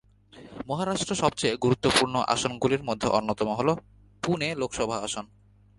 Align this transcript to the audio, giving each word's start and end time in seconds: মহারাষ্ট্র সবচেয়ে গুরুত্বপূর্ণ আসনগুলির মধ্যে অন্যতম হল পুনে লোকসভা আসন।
মহারাষ্ট্র 0.67 1.13
সবচেয়ে 1.15 1.55
গুরুত্বপূর্ণ 1.57 2.15
আসনগুলির 2.27 2.83
মধ্যে 2.83 3.07
অন্যতম 3.09 3.49
হল 3.49 3.69
পুনে 4.23 4.49
লোকসভা 4.55 4.97
আসন। 4.97 5.25